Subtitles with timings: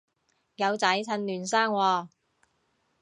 [0.55, 2.07] 有仔趁嫩生喎